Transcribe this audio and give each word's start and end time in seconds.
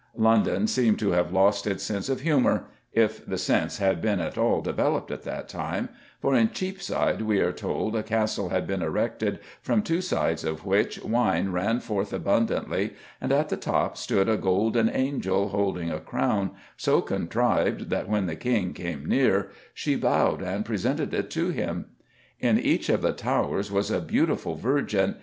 London 0.17 0.65
seemed 0.65 0.97
to 0.97 1.11
have 1.11 1.31
lost 1.31 1.67
its 1.67 1.83
sense 1.83 2.09
of 2.09 2.21
humour 2.21 2.63
if 2.91 3.23
the 3.23 3.37
sense 3.37 3.77
had 3.77 4.01
been 4.01 4.19
at 4.19 4.35
all 4.35 4.59
developed 4.61 5.11
at 5.11 5.21
that 5.25 5.47
time 5.47 5.89
for 6.19 6.33
in 6.35 6.49
Cheapside 6.49 7.21
we 7.21 7.37
are 7.39 7.51
told 7.51 7.95
a 7.95 8.01
castle 8.01 8.49
had 8.49 8.65
been 8.65 8.81
erected 8.81 9.37
"from 9.61 9.83
two 9.83 10.01
sides 10.01 10.43
of 10.43 10.65
which 10.65 11.03
wine 11.03 11.49
ran 11.51 11.79
forth 11.81 12.13
abundantly, 12.13 12.95
and 13.21 13.31
at 13.31 13.49
the 13.49 13.57
top 13.57 13.95
stood 13.95 14.27
a 14.27 14.37
golden 14.37 14.89
angel, 14.89 15.49
holding 15.49 15.91
a 15.91 15.99
crown, 15.99 16.49
so 16.75 16.99
contrived 16.99 17.91
that 17.91 18.09
when 18.09 18.25
the 18.25 18.35
King 18.35 18.73
came 18.73 19.05
near 19.05 19.51
she 19.71 19.95
bowed 19.95 20.41
and 20.41 20.65
presented 20.65 21.13
it 21.13 21.29
to 21.29 21.49
him. 21.51 21.85
In 22.39 22.59
each 22.59 22.89
of 22.89 23.03
the 23.03 23.13
towers 23.13 23.71
was 23.71 23.91
a 23.91 24.01
beautiful 24.01 24.55
virgin 24.55 25.17